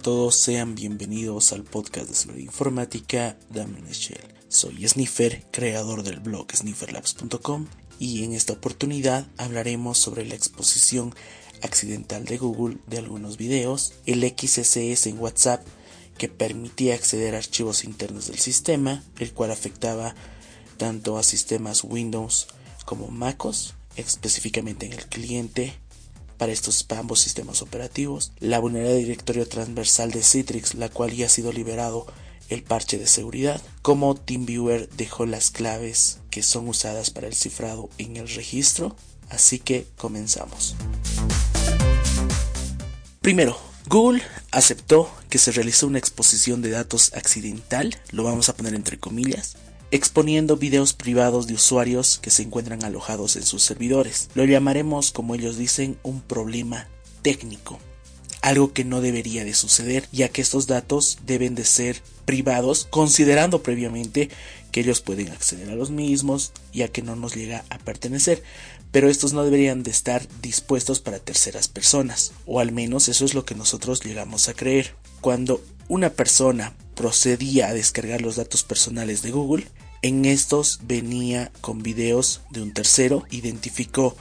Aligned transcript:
todos, 0.00 0.34
sean 0.36 0.74
bienvenidos 0.74 1.52
al 1.52 1.62
podcast 1.62 2.08
de 2.08 2.14
seguridad 2.14 2.46
informática 2.46 3.36
Damien 3.50 3.86
Shell. 3.86 4.34
Soy 4.48 4.88
Sniffer, 4.88 5.44
creador 5.50 6.02
del 6.02 6.20
blog 6.20 6.46
snifferlabs.com 6.54 7.66
y 7.98 8.24
en 8.24 8.32
esta 8.32 8.54
oportunidad 8.54 9.26
hablaremos 9.36 9.98
sobre 9.98 10.24
la 10.24 10.34
exposición 10.34 11.14
accidental 11.60 12.24
de 12.24 12.38
Google 12.38 12.78
de 12.86 12.96
algunos 12.96 13.36
videos, 13.36 13.92
el 14.06 14.22
XSS 14.22 15.06
en 15.06 15.18
WhatsApp 15.18 15.66
que 16.16 16.28
permitía 16.28 16.94
acceder 16.94 17.34
a 17.34 17.38
archivos 17.38 17.84
internos 17.84 18.28
del 18.28 18.38
sistema, 18.38 19.02
el 19.18 19.32
cual 19.34 19.50
afectaba 19.50 20.14
tanto 20.78 21.18
a 21.18 21.22
sistemas 21.22 21.84
Windows 21.84 22.48
como 22.86 23.08
MacOS, 23.08 23.74
específicamente 23.96 24.86
en 24.86 24.94
el 24.94 25.04
cliente 25.06 25.74
para 26.40 26.52
estos 26.52 26.86
ambos 26.96 27.20
sistemas 27.20 27.60
operativos, 27.60 28.32
la 28.40 28.58
vulnerabilidad 28.60 28.96
de 28.96 29.04
directorio 29.04 29.46
transversal 29.46 30.10
de 30.10 30.22
Citrix, 30.22 30.72
la 30.72 30.88
cual 30.88 31.12
ya 31.12 31.26
ha 31.26 31.28
sido 31.28 31.52
liberado 31.52 32.06
el 32.48 32.62
parche 32.62 32.96
de 32.96 33.06
seguridad, 33.06 33.60
como 33.82 34.14
TeamViewer 34.14 34.88
dejó 34.88 35.26
las 35.26 35.50
claves 35.50 36.18
que 36.30 36.42
son 36.42 36.66
usadas 36.66 37.10
para 37.10 37.26
el 37.26 37.34
cifrado 37.34 37.90
en 37.98 38.16
el 38.16 38.26
registro, 38.26 38.96
así 39.28 39.58
que 39.58 39.86
comenzamos. 39.98 40.76
Primero, 43.20 43.58
Google 43.86 44.22
aceptó 44.50 45.10
que 45.28 45.36
se 45.36 45.52
realizó 45.52 45.88
una 45.88 45.98
exposición 45.98 46.62
de 46.62 46.70
datos 46.70 47.12
accidental, 47.14 48.00
lo 48.12 48.24
vamos 48.24 48.48
a 48.48 48.56
poner 48.56 48.72
entre 48.74 48.98
comillas, 48.98 49.58
exponiendo 49.90 50.56
videos 50.56 50.92
privados 50.92 51.46
de 51.46 51.54
usuarios 51.54 52.18
que 52.22 52.30
se 52.30 52.42
encuentran 52.42 52.84
alojados 52.84 53.36
en 53.36 53.42
sus 53.42 53.62
servidores. 53.62 54.28
Lo 54.34 54.44
llamaremos, 54.44 55.10
como 55.10 55.34
ellos 55.34 55.56
dicen, 55.56 55.98
un 56.02 56.20
problema 56.20 56.88
técnico. 57.22 57.78
Algo 58.40 58.72
que 58.72 58.84
no 58.84 59.00
debería 59.00 59.44
de 59.44 59.52
suceder, 59.52 60.08
ya 60.12 60.28
que 60.28 60.40
estos 60.40 60.66
datos 60.66 61.18
deben 61.26 61.54
de 61.54 61.64
ser 61.64 62.02
privados, 62.24 62.86
considerando 62.88 63.62
previamente 63.62 64.30
que 64.70 64.80
ellos 64.80 65.00
pueden 65.00 65.30
acceder 65.30 65.68
a 65.68 65.74
los 65.74 65.90
mismos, 65.90 66.52
ya 66.72 66.88
que 66.88 67.02
no 67.02 67.16
nos 67.16 67.34
llega 67.34 67.64
a 67.68 67.78
pertenecer. 67.78 68.42
Pero 68.92 69.08
estos 69.08 69.32
no 69.32 69.44
deberían 69.44 69.82
de 69.82 69.90
estar 69.90 70.26
dispuestos 70.40 71.00
para 71.00 71.18
terceras 71.18 71.68
personas, 71.68 72.32
o 72.46 72.60
al 72.60 72.72
menos 72.72 73.08
eso 73.08 73.24
es 73.24 73.34
lo 73.34 73.44
que 73.44 73.54
nosotros 73.54 74.02
llegamos 74.02 74.48
a 74.48 74.54
creer. 74.54 74.94
Cuando 75.20 75.62
una 75.88 76.10
persona 76.10 76.74
procedía 76.94 77.68
a 77.68 77.74
descargar 77.74 78.20
los 78.20 78.36
datos 78.36 78.62
personales 78.62 79.22
de 79.22 79.32
Google, 79.32 79.66
en 80.02 80.24
estos 80.24 80.80
venía 80.82 81.52
con 81.60 81.82
videos 81.82 82.40
de 82.50 82.62
un 82.62 82.72
tercero, 82.72 83.24
identificó 83.30 84.16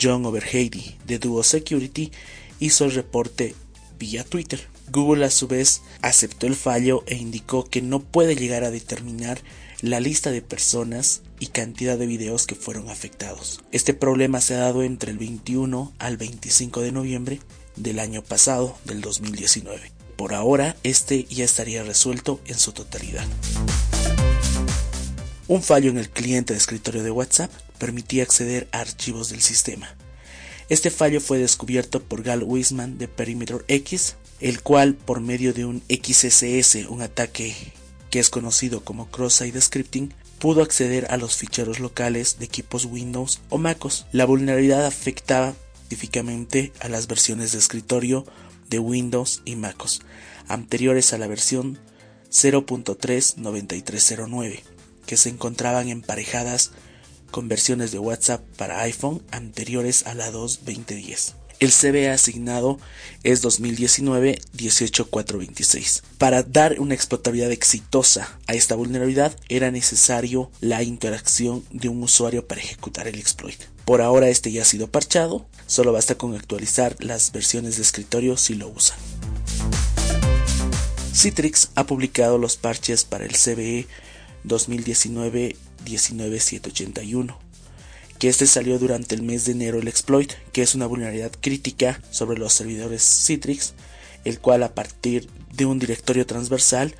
John 0.00 0.24
Overheady 0.24 0.96
de 1.06 1.18
Duo 1.18 1.42
Security, 1.42 2.10
hizo 2.58 2.84
el 2.84 2.92
reporte 2.92 3.54
vía 3.98 4.24
Twitter. 4.24 4.60
Google 4.90 5.24
a 5.24 5.30
su 5.30 5.46
vez 5.46 5.82
aceptó 6.02 6.46
el 6.46 6.56
fallo 6.56 7.04
e 7.06 7.16
indicó 7.16 7.64
que 7.64 7.82
no 7.82 8.00
puede 8.00 8.34
llegar 8.34 8.64
a 8.64 8.70
determinar 8.70 9.40
la 9.82 10.00
lista 10.00 10.30
de 10.30 10.42
personas 10.42 11.22
y 11.38 11.46
cantidad 11.46 11.96
de 11.96 12.06
videos 12.06 12.46
que 12.46 12.54
fueron 12.54 12.90
afectados. 12.90 13.60
Este 13.72 13.94
problema 13.94 14.40
se 14.40 14.54
ha 14.54 14.58
dado 14.58 14.82
entre 14.82 15.12
el 15.12 15.18
21 15.18 15.92
al 15.98 16.16
25 16.16 16.80
de 16.80 16.92
noviembre 16.92 17.40
del 17.76 17.98
año 17.98 18.22
pasado, 18.22 18.76
del 18.84 19.00
2019. 19.00 19.92
Por 20.16 20.34
ahora, 20.34 20.76
este 20.82 21.24
ya 21.24 21.44
estaría 21.44 21.82
resuelto 21.82 22.40
en 22.46 22.58
su 22.58 22.72
totalidad. 22.72 23.26
Un 25.50 25.62
fallo 25.64 25.90
en 25.90 25.98
el 25.98 26.08
cliente 26.08 26.52
de 26.52 26.60
escritorio 26.60 27.02
de 27.02 27.10
WhatsApp 27.10 27.50
permitía 27.76 28.22
acceder 28.22 28.68
a 28.70 28.78
archivos 28.78 29.30
del 29.30 29.40
sistema. 29.40 29.96
Este 30.68 30.92
fallo 30.92 31.20
fue 31.20 31.38
descubierto 31.38 32.00
por 32.00 32.22
Gal 32.22 32.44
Wiseman 32.44 32.98
de 32.98 33.08
Perimeter 33.08 33.64
X, 33.66 34.14
el 34.38 34.62
cual 34.62 34.94
por 34.94 35.20
medio 35.20 35.52
de 35.52 35.64
un 35.64 35.82
XSS, 35.88 36.88
un 36.88 37.02
ataque 37.02 37.56
que 38.10 38.20
es 38.20 38.30
conocido 38.30 38.84
como 38.84 39.10
cross-site 39.10 39.60
scripting, 39.60 40.14
pudo 40.38 40.62
acceder 40.62 41.08
a 41.10 41.16
los 41.16 41.34
ficheros 41.34 41.80
locales 41.80 42.38
de 42.38 42.44
equipos 42.44 42.84
Windows 42.84 43.40
o 43.48 43.58
MacOS. 43.58 44.06
La 44.12 44.26
vulnerabilidad 44.26 44.86
afectaba 44.86 45.56
específicamente 45.82 46.72
a 46.78 46.88
las 46.88 47.08
versiones 47.08 47.50
de 47.50 47.58
escritorio 47.58 48.24
de 48.68 48.78
Windows 48.78 49.42
y 49.44 49.56
MacOS 49.56 50.02
anteriores 50.46 51.12
a 51.12 51.18
la 51.18 51.26
versión 51.26 51.80
0.39309 52.30 54.79
que 55.10 55.16
se 55.16 55.28
encontraban 55.28 55.88
emparejadas 55.88 56.70
con 57.32 57.48
versiones 57.48 57.90
de 57.90 57.98
WhatsApp 57.98 58.44
para 58.56 58.82
iPhone 58.82 59.20
anteriores 59.32 60.06
a 60.06 60.14
la 60.14 60.30
2.2010. 60.30 61.32
El 61.58 61.72
CBA 61.72 62.12
asignado 62.12 62.78
es 63.24 63.42
2019-18426. 63.42 66.02
Para 66.16 66.44
dar 66.44 66.78
una 66.78 66.94
explotabilidad 66.94 67.50
exitosa 67.50 68.38
a 68.46 68.54
esta 68.54 68.76
vulnerabilidad 68.76 69.36
era 69.48 69.72
necesario 69.72 70.52
la 70.60 70.84
interacción 70.84 71.64
de 71.72 71.88
un 71.88 72.04
usuario 72.04 72.46
para 72.46 72.60
ejecutar 72.60 73.08
el 73.08 73.18
exploit. 73.18 73.60
Por 73.84 74.02
ahora 74.02 74.28
este 74.28 74.52
ya 74.52 74.62
ha 74.62 74.64
sido 74.64 74.92
parchado, 74.92 75.44
solo 75.66 75.92
basta 75.92 76.14
con 76.14 76.36
actualizar 76.36 76.94
las 77.00 77.32
versiones 77.32 77.78
de 77.78 77.82
escritorio 77.82 78.36
si 78.36 78.54
lo 78.54 78.68
usan. 78.68 78.96
Citrix 81.12 81.70
ha 81.74 81.84
publicado 81.84 82.38
los 82.38 82.56
parches 82.56 83.02
para 83.02 83.24
el 83.24 83.32
CBE 83.32 83.88
2019-19781, 84.46 87.36
que 88.18 88.28
este 88.28 88.46
salió 88.46 88.78
durante 88.78 89.14
el 89.14 89.22
mes 89.22 89.44
de 89.44 89.52
enero 89.52 89.78
el 89.78 89.88
exploit, 89.88 90.32
que 90.52 90.62
es 90.62 90.74
una 90.74 90.86
vulnerabilidad 90.86 91.32
crítica 91.40 92.00
sobre 92.10 92.38
los 92.38 92.52
servidores 92.52 93.02
Citrix, 93.02 93.74
el 94.24 94.40
cual 94.40 94.62
a 94.62 94.74
partir 94.74 95.28
de 95.52 95.66
un 95.66 95.78
directorio 95.78 96.26
transversal 96.26 96.94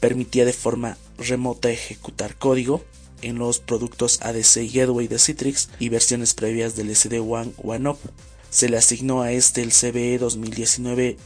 permitía 0.00 0.44
de 0.44 0.52
forma 0.52 0.98
remota 1.18 1.70
ejecutar 1.70 2.36
código 2.36 2.84
en 3.22 3.38
los 3.38 3.60
productos 3.60 4.20
ADC 4.22 4.58
y 4.58 4.70
Gateway 4.70 5.08
de 5.08 5.18
Citrix 5.18 5.70
y 5.78 5.88
versiones 5.88 6.34
previas 6.34 6.76
del 6.76 6.90
SD-WAN 6.90 7.54
OneUp. 7.62 7.98
Se 8.50 8.68
le 8.68 8.78
asignó 8.78 9.22
a 9.22 9.32
este 9.32 9.62
el 9.62 9.72
CBE 9.72 10.18
2019 10.18 11.16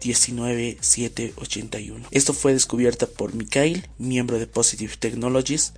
19781. 0.00 2.08
Esto 2.10 2.32
fue 2.32 2.52
descubierta 2.52 3.06
por 3.06 3.34
Mikhail, 3.34 3.88
miembro 3.98 4.38
de 4.38 4.46
Positive 4.46 4.94
Technologies, 4.98 5.72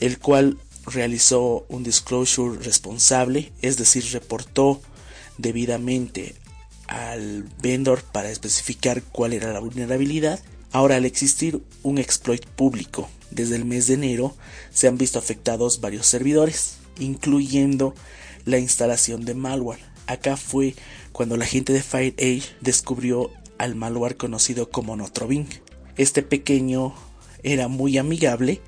el 0.00 0.18
cual 0.18 0.58
realizó 0.86 1.66
un 1.68 1.82
disclosure 1.82 2.58
responsable, 2.58 3.52
es 3.62 3.76
decir, 3.76 4.04
reportó 4.12 4.80
debidamente 5.36 6.34
al 6.86 7.44
vendor 7.62 8.02
para 8.02 8.30
especificar 8.30 9.02
cuál 9.02 9.32
era 9.32 9.52
la 9.52 9.60
vulnerabilidad. 9.60 10.40
Ahora, 10.72 10.96
al 10.96 11.04
existir 11.04 11.62
un 11.82 11.98
exploit 11.98 12.44
público 12.44 13.08
desde 13.30 13.56
el 13.56 13.64
mes 13.64 13.86
de 13.86 13.94
enero, 13.94 14.36
se 14.72 14.88
han 14.88 14.98
visto 14.98 15.18
afectados 15.18 15.80
varios 15.80 16.06
servidores, 16.06 16.76
incluyendo 16.98 17.94
la 18.44 18.58
instalación 18.58 19.24
de 19.24 19.34
malware. 19.34 19.80
Acá 20.06 20.36
fue 20.36 20.74
cuando 21.12 21.36
la 21.36 21.46
gente 21.46 21.72
de 21.72 21.82
FireEdge 21.82 22.54
descubrió 22.60 23.30
al 23.58 23.74
malware 23.74 24.16
conocido 24.16 24.70
como 24.70 24.96
Notroving. 24.96 25.48
Este 25.96 26.22
pequeño 26.22 26.94
era 27.42 27.68
muy 27.68 27.98
amigable 27.98 28.60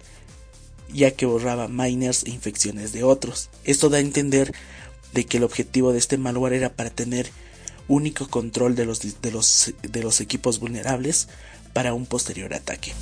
ya 0.93 1.13
que 1.13 1.27
borraba 1.27 1.69
miners 1.69 2.25
e 2.25 2.31
infecciones 2.31 2.93
de 2.93 3.05
otros. 3.05 3.49
Esto 3.65 3.89
da 3.89 3.99
a 3.99 4.01
entender 4.01 4.53
de 5.13 5.25
que 5.25 5.39
el 5.39 5.45
objetivo 5.45 5.93
de 5.93 5.99
este 5.99 6.19
malware 6.19 6.55
era 6.55 6.75
para 6.75 6.91
tener 6.91 7.31
único 7.89 8.29
control 8.29 8.75
de 8.77 8.87
los, 8.87 9.21
de 9.21 9.31
los, 9.31 9.75
de 9.83 10.03
los 10.03 10.21
equipos 10.21 10.61
vulnerables 10.61 11.29
para 11.73 11.95
un 11.95 12.07
posterior 12.07 12.55
ataque. 12.55 12.93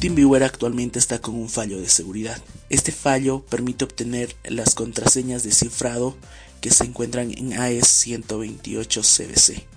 TeamViewer 0.00 0.42
actualmente 0.42 0.98
está 0.98 1.20
con 1.20 1.34
un 1.34 1.48
fallo 1.48 1.80
de 1.80 1.88
seguridad. 1.88 2.38
Este 2.68 2.92
fallo 2.92 3.44
permite 3.48 3.84
obtener 3.84 4.36
las 4.44 4.74
contraseñas 4.74 5.44
de 5.44 5.52
cifrado 5.52 6.14
que 6.60 6.70
se 6.70 6.84
encuentran 6.84 7.30
en 7.36 7.58
AES 7.58 7.88
128 7.88 9.00
CBC. 9.00 9.73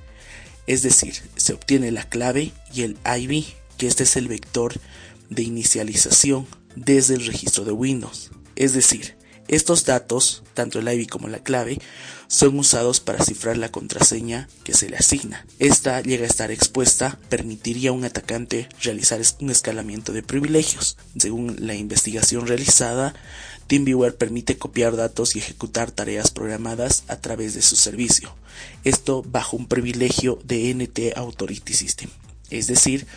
Es 0.68 0.84
decir, 0.84 1.16
se 1.38 1.54
obtiene 1.54 1.92
la 1.92 2.04
clave 2.04 2.52
y 2.74 2.84
el 2.84 2.98
ID, 3.06 3.46
que 3.78 3.88
este 3.88 4.04
es 4.04 4.18
el 4.18 4.28
vector 4.28 4.74
de 5.30 5.44
inicialización 5.44 6.46
desde 6.76 7.16
el 7.16 7.26
registro 7.26 7.66
de 7.66 7.72
Windows. 7.72 8.32
Es 8.56 8.74
decir, 8.74 9.16
estos 9.48 9.86
datos, 9.86 10.44
tanto 10.54 10.80
el 10.80 10.88
ID 10.88 11.08
como 11.08 11.28
la 11.28 11.40
clave, 11.40 11.80
son 12.28 12.60
usados 12.60 13.00
para 13.00 13.24
cifrar 13.24 13.58
la 13.58 13.72
contraseña 13.72 14.50
que 14.64 14.74
se 14.74 14.90
le 14.90 14.98
asigna. 14.98 15.46
Esta 15.60 16.02
llega 16.02 16.26
a 16.26 16.28
estar 16.28 16.52
expuesta, 16.52 17.18
permitiría 17.30 17.92
a 17.92 17.94
un 17.94 18.04
atacante 18.04 18.68
realizar 18.82 19.22
un 19.40 19.50
escalamiento 19.50 20.12
de 20.12 20.24
privilegios. 20.24 20.98
Según 21.18 21.56
la 21.60 21.76
investigación 21.76 22.48
realizada, 22.48 23.14
TeamViewer 23.68 24.16
permite 24.16 24.58
copiar 24.58 24.96
datos 24.96 25.36
y 25.36 25.40
ejecutar 25.40 25.92
tareas 25.92 26.32
programadas 26.32 27.04
a 27.08 27.18
través 27.18 27.54
de 27.54 27.62
su 27.62 27.76
servicio. 27.76 28.36
Esto 28.84 29.24
bajo 29.24 29.56
un 29.56 29.68
privilegio 29.68 30.40
de 30.44 30.74
NT 30.74 31.18
Authority 31.18 31.74
System, 31.74 32.10
es 32.50 32.68
decir, 32.68 33.08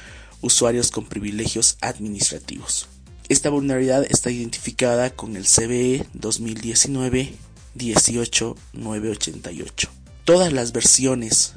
usuarios 0.41 0.91
con 0.91 1.06
privilegios 1.06 1.77
administrativos. 1.81 2.88
Esta 3.31 3.49
vulnerabilidad 3.49 4.05
está 4.11 4.31
identificada 4.32 5.09
con 5.11 5.37
el 5.37 5.44
CVE 5.44 6.05
2019 6.15 7.32
18988. 7.77 9.88
Todas 10.25 10.53
las 10.53 10.73
versiones 10.73 11.53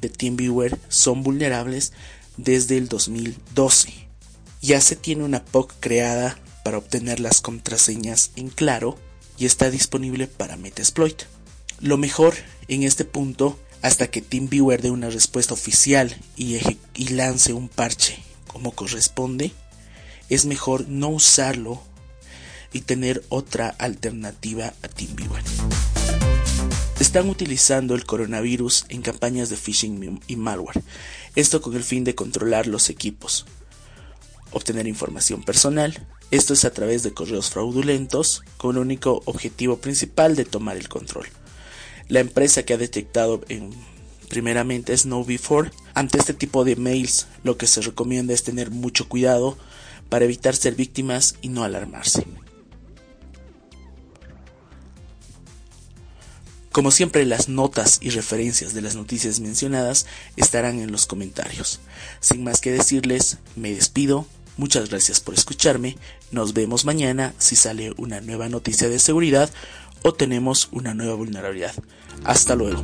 de 0.00 0.08
TeamViewer 0.08 0.78
son 0.88 1.22
vulnerables 1.22 1.92
desde 2.38 2.78
el 2.78 2.88
2012. 2.88 3.92
Ya 4.62 4.80
se 4.80 4.96
tiene 4.96 5.24
una 5.24 5.44
POC 5.44 5.74
creada 5.78 6.38
para 6.64 6.78
obtener 6.78 7.20
las 7.20 7.42
contraseñas 7.42 8.30
en 8.36 8.48
claro 8.48 8.96
y 9.36 9.44
está 9.44 9.70
disponible 9.70 10.26
para 10.26 10.56
Metasploit. 10.56 11.24
Lo 11.80 11.98
mejor 11.98 12.32
en 12.68 12.82
este 12.82 13.04
punto, 13.04 13.60
hasta 13.82 14.06
que 14.06 14.22
TeamViewer 14.22 14.80
dé 14.80 14.90
una 14.90 15.10
respuesta 15.10 15.52
oficial 15.52 16.16
y, 16.38 16.58
lance 17.10 17.52
un 17.52 17.68
parche 17.68 18.22
como 18.46 18.72
corresponde, 18.72 19.46
es 19.46 19.69
mejor 20.46 20.88
no 20.88 21.08
usarlo 21.08 21.82
y 22.72 22.82
tener 22.82 23.22
otra 23.28 23.68
alternativa 23.68 24.72
a 24.82 24.88
TeamViewer. 24.88 25.42
Están 27.00 27.28
utilizando 27.28 27.94
el 27.94 28.04
coronavirus 28.04 28.86
en 28.88 29.02
campañas 29.02 29.50
de 29.50 29.56
phishing 29.56 30.20
y 30.26 30.36
malware, 30.36 30.82
esto 31.34 31.60
con 31.60 31.74
el 31.74 31.84
fin 31.84 32.04
de 32.04 32.14
controlar 32.14 32.66
los 32.66 32.90
equipos, 32.90 33.46
obtener 34.52 34.86
información 34.86 35.42
personal, 35.42 36.06
esto 36.30 36.54
es 36.54 36.64
a 36.64 36.72
través 36.72 37.02
de 37.02 37.12
correos 37.12 37.50
fraudulentos, 37.50 38.44
con 38.56 38.76
el 38.76 38.82
único 38.82 39.22
objetivo 39.24 39.78
principal 39.78 40.36
de 40.36 40.44
tomar 40.44 40.76
el 40.76 40.88
control. 40.88 41.26
La 42.08 42.20
empresa 42.20 42.62
que 42.62 42.74
ha 42.74 42.78
detectado 42.78 43.40
en, 43.48 43.70
primeramente 44.28 44.92
es 44.92 45.06
KnowBe4. 45.06 45.72
Ante 45.94 46.18
este 46.18 46.34
tipo 46.34 46.64
de 46.64 46.76
mails, 46.76 47.26
lo 47.42 47.56
que 47.56 47.66
se 47.66 47.80
recomienda 47.80 48.32
es 48.32 48.44
tener 48.44 48.70
mucho 48.70 49.08
cuidado 49.08 49.58
para 50.10 50.26
evitar 50.26 50.54
ser 50.54 50.74
víctimas 50.74 51.36
y 51.40 51.48
no 51.48 51.64
alarmarse. 51.64 52.26
Como 56.72 56.92
siempre, 56.92 57.24
las 57.26 57.48
notas 57.48 57.98
y 58.00 58.10
referencias 58.10 58.74
de 58.74 58.80
las 58.80 58.94
noticias 58.94 59.40
mencionadas 59.40 60.06
estarán 60.36 60.78
en 60.78 60.92
los 60.92 61.06
comentarios. 61.06 61.80
Sin 62.20 62.44
más 62.44 62.60
que 62.60 62.70
decirles, 62.70 63.38
me 63.56 63.74
despido. 63.74 64.26
Muchas 64.56 64.88
gracias 64.88 65.18
por 65.18 65.34
escucharme. 65.34 65.96
Nos 66.30 66.52
vemos 66.52 66.84
mañana 66.84 67.34
si 67.38 67.56
sale 67.56 67.92
una 67.96 68.20
nueva 68.20 68.48
noticia 68.48 68.88
de 68.88 69.00
seguridad 69.00 69.50
o 70.02 70.14
tenemos 70.14 70.68
una 70.70 70.94
nueva 70.94 71.14
vulnerabilidad. 71.14 71.74
Hasta 72.24 72.54
luego. 72.54 72.82